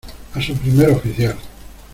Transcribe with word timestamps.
a 0.33 0.41
su 0.41 0.55
primer 0.55 0.89
oficial. 0.89 1.37